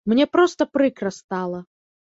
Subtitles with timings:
[0.11, 1.65] Мне проста прыкра стала.